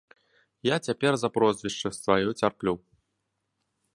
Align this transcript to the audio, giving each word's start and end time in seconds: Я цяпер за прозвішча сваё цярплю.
Я 0.67 0.77
цяпер 0.89 1.13
за 1.23 1.29
прозвішча 1.35 1.93
сваё 2.01 2.29
цярплю. 2.39 2.73